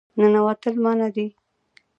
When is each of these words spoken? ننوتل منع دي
ننوتل 0.19 0.75
منع 0.83 1.07
دي 1.15 1.27